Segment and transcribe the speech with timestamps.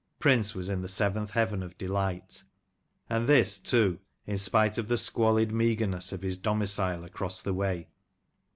[0.17, 2.43] Prince was in the seventh heaven of delight;
[3.07, 7.87] and this, too, in spite of the squalid meagreness of his domicile across the way.